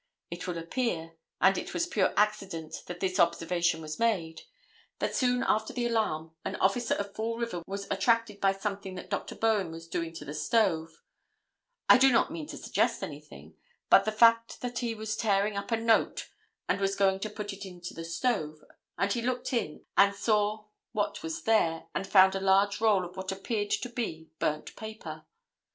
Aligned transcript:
It 0.31 0.47
will 0.47 0.57
appear—and 0.57 1.59
it 1.59 1.75
was 1.75 1.85
pure 1.85 2.11
accident 2.17 2.77
that 2.87 3.01
this 3.01 3.19
observation 3.19 3.81
was 3.81 3.99
made—that 3.99 5.15
soon 5.15 5.43
after 5.43 5.73
the 5.73 5.85
alarm 5.85 6.31
an 6.43 6.55
officer 6.55 6.95
of 6.95 7.13
Fall 7.13 7.37
River 7.37 7.61
was 7.67 7.85
attracted 7.91 8.41
by 8.41 8.51
something 8.53 8.95
that 8.95 9.11
Dr. 9.11 9.35
Bowen 9.35 9.69
was 9.69 9.87
doing 9.87 10.11
to 10.13 10.25
the 10.25 10.33
stove—I 10.33 11.99
do 11.99 12.11
not 12.11 12.31
mean 12.31 12.47
to 12.47 12.57
suggest 12.57 13.03
anything—but 13.03 14.03
the 14.03 14.11
fact 14.11 14.61
that 14.61 14.79
he 14.79 14.95
was 14.95 15.15
tearing 15.15 15.55
up 15.55 15.71
a 15.71 15.77
note 15.77 16.29
and 16.67 16.81
was 16.81 16.95
going 16.95 17.19
to 17.19 17.29
put 17.29 17.53
it 17.53 17.63
into 17.63 17.93
the 17.93 18.03
stove, 18.03 18.57
and 18.97 19.13
he 19.13 19.21
looked 19.21 19.53
in 19.53 19.85
and 19.97 20.15
saw 20.15 20.65
what 20.93 21.21
was 21.21 21.43
there, 21.43 21.83
and 21.93 22.07
found 22.07 22.33
a 22.33 22.39
large 22.41 22.81
roll 22.81 23.05
of 23.05 23.15
what 23.15 23.31
appeared 23.31 23.69
to 23.69 23.87
be 23.87 24.31
burnt 24.39 24.75
paper. 24.75 25.25